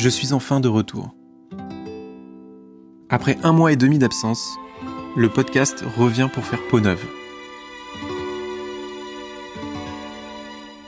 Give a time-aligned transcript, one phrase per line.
[0.00, 1.14] je suis enfin de retour.
[3.10, 4.56] Après un mois et demi d'absence,
[5.14, 7.04] le podcast revient pour faire peau neuve.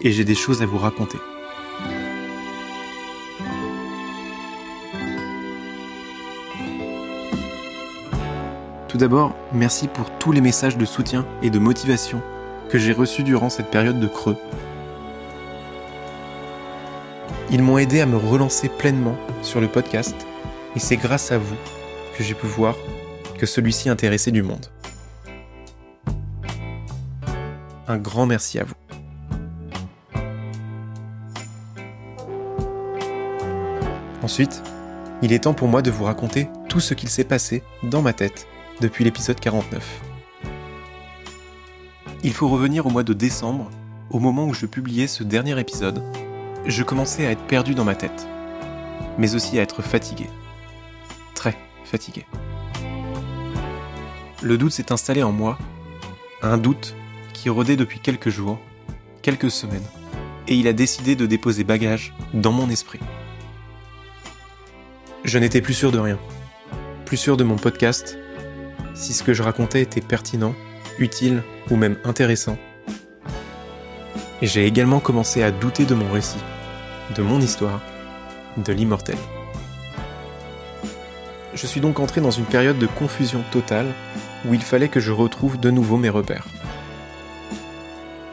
[0.00, 1.18] Et j'ai des choses à vous raconter.
[8.88, 12.22] Tout d'abord, merci pour tous les messages de soutien et de motivation
[12.70, 14.38] que j'ai reçus durant cette période de creux.
[17.54, 20.16] Ils m'ont aidé à me relancer pleinement sur le podcast
[20.74, 21.54] et c'est grâce à vous
[22.18, 22.74] que j'ai pu voir
[23.38, 24.66] que celui-ci intéressait du monde.
[27.86, 28.74] Un grand merci à vous.
[34.24, 34.60] Ensuite,
[35.22, 38.12] il est temps pour moi de vous raconter tout ce qu'il s'est passé dans ma
[38.12, 38.48] tête
[38.80, 40.02] depuis l'épisode 49.
[42.24, 43.70] Il faut revenir au mois de décembre,
[44.10, 46.02] au moment où je publiais ce dernier épisode.
[46.66, 48.26] Je commençais à être perdu dans ma tête,
[49.18, 50.30] mais aussi à être fatigué.
[51.34, 52.24] Très fatigué.
[54.42, 55.58] Le doute s'est installé en moi,
[56.40, 56.94] un doute
[57.34, 58.58] qui rôdait depuis quelques jours,
[59.20, 59.84] quelques semaines,
[60.48, 63.00] et il a décidé de déposer bagage dans mon esprit.
[65.24, 66.18] Je n'étais plus sûr de rien,
[67.04, 68.16] plus sûr de mon podcast,
[68.94, 70.54] si ce que je racontais était pertinent,
[70.98, 72.56] utile ou même intéressant.
[74.44, 76.36] J'ai également commencé à douter de mon récit,
[77.16, 77.80] de mon histoire,
[78.58, 79.16] de l'immortel.
[81.54, 83.86] Je suis donc entré dans une période de confusion totale
[84.44, 86.46] où il fallait que je retrouve de nouveau mes repères.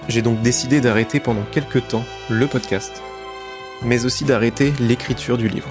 [0.09, 3.01] J'ai donc décidé d'arrêter pendant quelques temps le podcast,
[3.81, 5.69] mais aussi d'arrêter l'écriture du livre.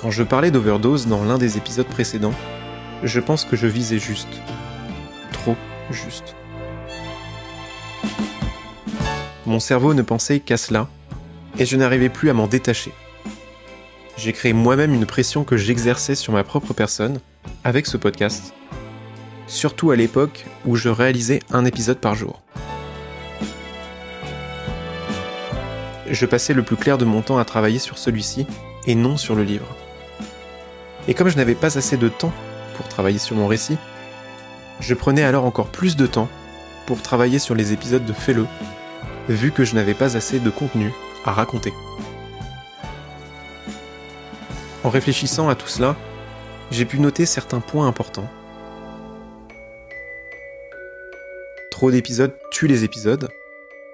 [0.00, 2.34] Quand je parlais d'overdose dans l'un des épisodes précédents,
[3.02, 4.40] je pense que je visais juste.
[5.30, 5.56] Trop
[5.90, 6.34] juste.
[9.46, 10.88] Mon cerveau ne pensait qu'à cela,
[11.58, 12.92] et je n'arrivais plus à m'en détacher.
[14.16, 17.20] J'ai créé moi-même une pression que j'exerçais sur ma propre personne
[17.62, 18.54] avec ce podcast,
[19.46, 22.40] surtout à l'époque où je réalisais un épisode par jour.
[26.10, 28.46] Je passais le plus clair de mon temps à travailler sur celui-ci
[28.86, 29.66] et non sur le livre.
[31.06, 32.32] Et comme je n'avais pas assez de temps
[32.76, 33.76] pour travailler sur mon récit,
[34.80, 36.28] je prenais alors encore plus de temps
[36.86, 38.46] pour travailler sur les épisodes de Fais-le,
[39.28, 40.92] vu que je n'avais pas assez de contenu
[41.24, 41.72] à raconter.
[44.82, 45.96] En réfléchissant à tout cela,
[46.70, 48.28] j'ai pu noter certains points importants.
[51.70, 53.28] Trop d'épisodes tuent les épisodes.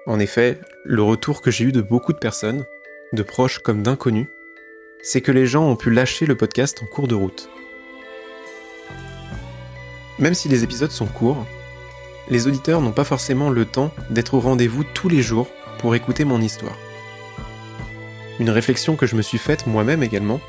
[0.05, 2.65] En effet, le retour que j'ai eu de beaucoup de personnes,
[3.13, 4.27] de proches comme d'inconnus,
[5.01, 7.49] c'est que les gens ont pu lâcher le podcast en cours de route.
[10.19, 11.45] Même si les épisodes sont courts,
[12.31, 15.47] les auditeurs n'ont pas forcément le temps d'être au rendez-vous tous les jours
[15.79, 16.77] pour écouter mon histoire.
[18.39, 20.39] Une réflexion que je me suis faite moi-même également,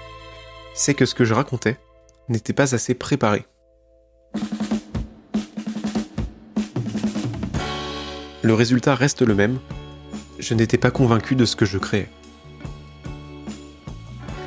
[0.74, 1.76] c'est que ce que je racontais
[2.28, 3.44] n'était pas assez préparé.
[8.42, 9.58] Le résultat reste le même,
[10.38, 12.08] je n'étais pas convaincu de ce que je créais.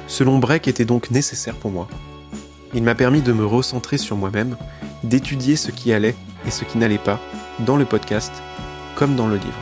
[0.08, 1.90] Ce long break était donc nécessaire pour moi.
[2.74, 4.56] Il m'a permis de me recentrer sur moi-même,
[5.04, 7.20] d'étudier ce qui allait et ce qui n'allait pas,
[7.60, 8.34] dans le podcast
[8.96, 9.60] comme dans le livre.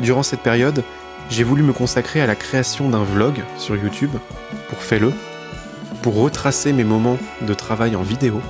[0.00, 0.84] Durant cette période,
[1.30, 4.16] j'ai voulu me consacrer à la création d'un vlog sur YouTube,
[4.68, 5.12] pour Fais-le,
[6.02, 8.42] pour retracer mes moments de travail en vidéo.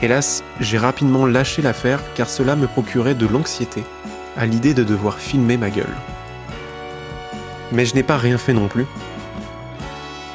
[0.00, 3.84] Hélas, j'ai rapidement lâché l'affaire car cela me procurait de l'anxiété
[4.36, 5.94] à l'idée de devoir filmer ma gueule.
[7.70, 8.86] Mais je n'ai pas rien fait non plus.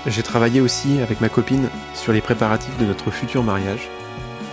[0.07, 3.89] J'ai travaillé aussi avec ma copine sur les préparatifs de notre futur mariage,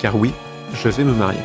[0.01, 0.33] car oui,
[0.75, 1.41] je vais me marier.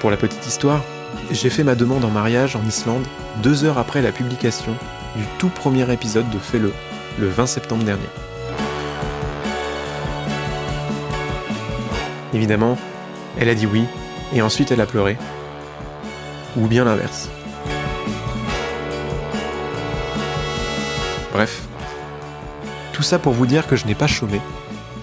[0.00, 0.82] Pour la petite histoire,
[1.30, 3.06] j'ai fait ma demande en mariage en Islande
[3.42, 4.72] deux heures après la publication
[5.14, 6.72] du tout premier épisode de Fais-le,
[7.18, 8.02] le 20 septembre dernier.
[12.32, 12.78] Évidemment,
[13.38, 13.84] elle a dit oui,
[14.32, 15.18] et ensuite elle a pleuré,
[16.56, 17.28] ou bien l'inverse.
[21.34, 21.62] Bref,
[22.92, 24.40] tout ça pour vous dire que je n'ai pas chômé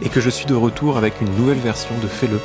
[0.01, 2.39] et que je suis de retour avec une nouvelle version de Fais-le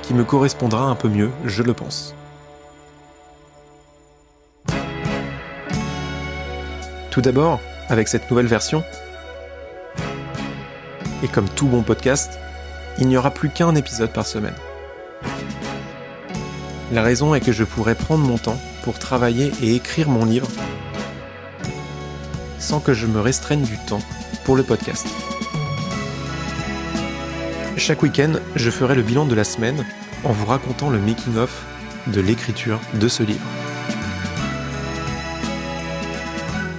[0.00, 2.14] qui me correspondra un peu mieux, je le pense.
[7.10, 7.60] Tout d'abord,
[7.90, 8.82] avec cette nouvelle version,
[11.22, 12.38] et comme tout bon podcast,
[12.98, 14.56] il n'y aura plus qu'un épisode par semaine.
[16.90, 20.48] La raison est que je pourrais prendre mon temps pour travailler et écrire mon livre
[22.62, 24.02] sans que je me restreigne du temps
[24.44, 25.06] pour le podcast.
[27.76, 29.84] Chaque week-end, je ferai le bilan de la semaine
[30.22, 31.66] en vous racontant le making-of
[32.06, 33.44] de l'écriture de ce livre.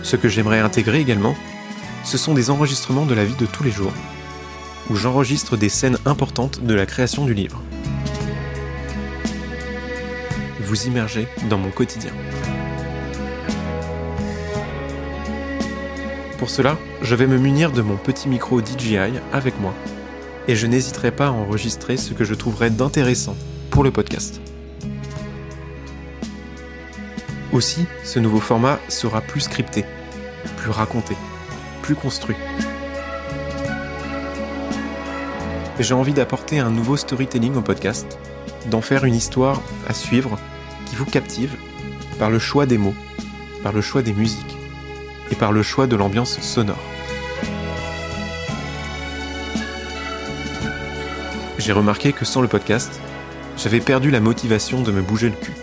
[0.03, 1.35] Ce que j'aimerais intégrer également,
[2.05, 3.93] ce sont des enregistrements de la vie de tous les jours,
[4.89, 7.61] où j'enregistre des scènes importantes de la création du livre.
[10.61, 12.13] Vous immergez dans mon quotidien.
[16.43, 18.97] Pour cela, je vais me munir de mon petit micro DJI
[19.31, 19.73] avec moi,
[20.49, 23.37] et je n'hésiterai pas à enregistrer ce que je trouverai d'intéressant
[23.69, 24.41] pour le podcast.
[27.53, 29.85] Aussi, ce nouveau format sera plus scripté,
[30.57, 31.15] plus raconté,
[31.81, 32.35] plus construit.
[35.79, 38.19] J'ai envie d'apporter un nouveau storytelling au podcast,
[38.69, 40.37] d'en faire une histoire à suivre
[40.87, 41.55] qui vous captive
[42.19, 42.95] par le choix des mots,
[43.63, 44.57] par le choix des musiques
[45.35, 46.83] par le choix de l'ambiance sonore.
[51.57, 52.99] J'ai remarqué que sans le podcast,
[53.57, 55.53] j'avais perdu la motivation de me bouger le cul.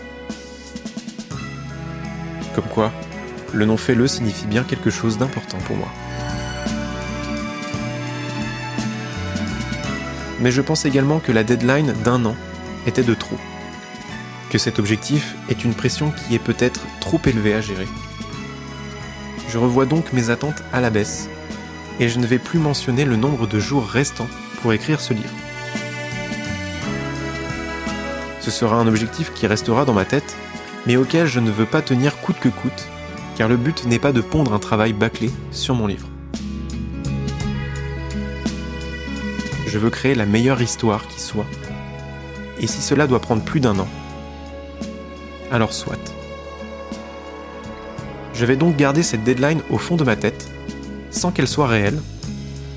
[2.55, 2.91] Comme quoi,
[3.53, 5.89] le nom fais-le signifie bien quelque chose d'important pour moi.
[10.39, 12.35] Mais je pense également que la deadline d'un an
[12.87, 13.37] était de trop.
[14.49, 17.87] Que cet objectif est une pression qui est peut-être trop élevée à gérer.
[19.51, 21.29] Je revois donc mes attentes à la baisse,
[21.99, 24.29] et je ne vais plus mentionner le nombre de jours restants
[24.61, 25.29] pour écrire ce livre.
[28.39, 30.35] Ce sera un objectif qui restera dans ma tête
[30.85, 32.87] mais auquel je ne veux pas tenir coûte que coûte,
[33.35, 36.07] car le but n'est pas de pondre un travail bâclé sur mon livre.
[39.67, 41.45] Je veux créer la meilleure histoire qui soit.
[42.59, 43.87] Et si cela doit prendre plus d'un an,
[45.51, 46.20] alors soit.
[48.41, 50.49] Je vais donc garder cette deadline au fond de ma tête,
[51.11, 52.01] sans qu'elle soit réelle.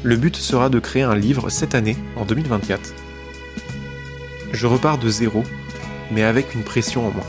[0.02, 2.92] Le but sera de créer un livre cette année, en 2024.
[4.52, 5.42] Je repars de zéro,
[6.10, 7.24] mais avec une pression en moi.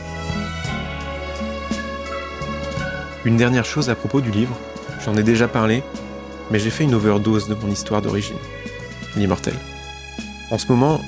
[3.24, 4.60] Une dernière chose à propos du livre,
[5.02, 5.82] j'en ai déjà parlé,
[6.50, 8.36] mais j'ai fait une overdose de mon histoire d'origine,
[9.16, 9.54] l'immortel.
[10.50, 11.00] En ce moment,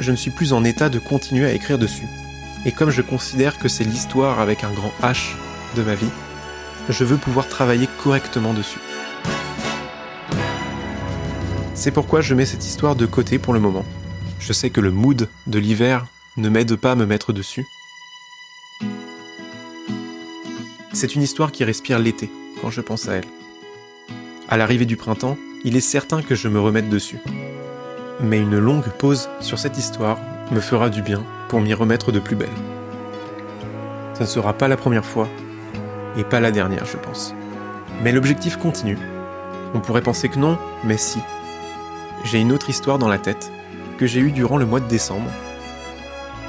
[0.00, 2.08] je ne suis plus en état de continuer à écrire dessus.
[2.66, 5.36] Et comme je considère que c'est l'histoire avec un grand H
[5.76, 6.10] de ma vie,
[6.88, 8.80] je veux pouvoir travailler correctement dessus.
[11.74, 13.84] C'est pourquoi je mets cette histoire de côté pour le moment.
[14.38, 16.06] Je sais que le mood de l'hiver
[16.36, 17.66] ne m'aide pas à me mettre dessus,
[20.94, 22.30] C'est une histoire qui respire l'été
[22.60, 23.24] quand je pense à elle.
[24.48, 27.18] À l'arrivée du printemps, il est certain que je me remette dessus.
[28.20, 30.18] Mais une longue pause sur cette histoire
[30.50, 32.48] me fera du bien pour m'y remettre de plus belle.
[34.14, 35.28] Ce ne sera pas la première fois,
[36.16, 37.34] et pas la dernière, je pense.
[38.02, 38.98] Mais l'objectif continue.
[39.74, 41.20] On pourrait penser que non, mais si.
[42.24, 43.50] J'ai une autre histoire dans la tête,
[43.98, 45.30] que j'ai eue durant le mois de décembre.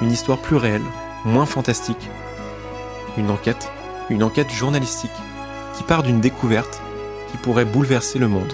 [0.02, 0.82] Une histoire plus réelle,
[1.26, 2.10] moins fantastique.
[3.18, 3.70] Une enquête
[4.10, 5.12] une enquête journalistique
[5.76, 6.82] qui part d'une découverte
[7.32, 8.54] qui pourrait bouleverser le monde.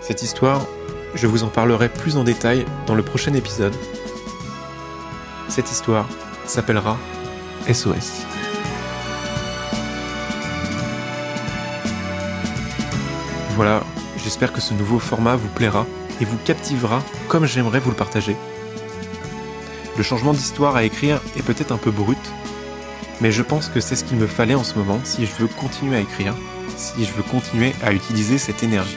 [0.00, 0.64] Cette histoire,
[1.14, 3.74] je vous en parlerai plus en détail dans le prochain épisode.
[5.48, 6.08] Cette histoire
[6.46, 6.96] s'appellera
[7.72, 8.39] SOS.
[13.62, 13.84] Voilà,
[14.16, 15.84] j'espère que ce nouveau format vous plaira
[16.18, 18.34] et vous captivera comme j'aimerais vous le partager.
[19.98, 22.16] Le changement d'histoire à écrire est peut-être un peu brut,
[23.20, 25.46] mais je pense que c'est ce qu'il me fallait en ce moment si je veux
[25.46, 26.34] continuer à écrire,
[26.78, 28.96] si je veux continuer à utiliser cette énergie.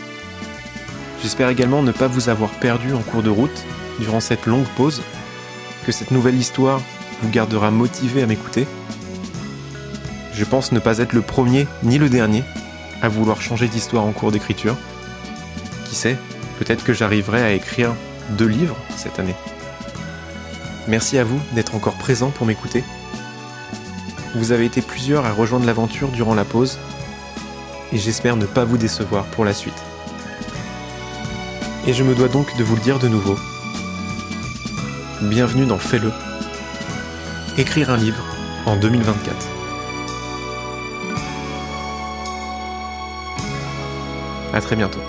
[1.22, 3.66] J'espère également ne pas vous avoir perdu en cours de route
[4.00, 5.02] durant cette longue pause,
[5.86, 6.80] que cette nouvelle histoire
[7.22, 8.66] vous gardera motivé à m'écouter.
[10.34, 12.46] Je pense ne pas être le premier ni le dernier
[13.04, 14.76] à vouloir changer d'histoire en cours d'écriture.
[15.86, 16.18] Qui sait,
[16.58, 17.94] peut-être que j'arriverai à écrire
[18.32, 19.36] deux livres cette année.
[20.88, 22.84] Merci à vous d'être encore présent pour m'écouter
[24.36, 26.80] vous avez été plusieurs à rejoindre l'aventure durant la pause,
[27.92, 29.74] et j'espère ne pas vous décevoir pour la suite.
[31.86, 33.38] Et je me dois donc de vous le dire de nouveau.
[35.22, 36.12] Bienvenue dans Fais-le.
[37.58, 38.24] Écrire un livre
[38.66, 39.53] en 2024.
[44.54, 45.00] A très bientôt.